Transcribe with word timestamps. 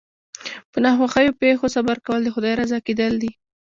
په 0.71 0.77
ناخوښو 0.83 1.37
پېښو 1.41 1.67
صبر 1.75 1.97
کول 2.05 2.19
د 2.23 2.29
خدای 2.35 2.53
رضا 2.61 2.79
کېدل 2.87 3.13
دي. 3.23 3.31